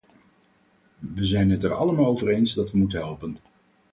[0.99, 3.35] We zijn het er allemaal over eens dat we moeten helpen.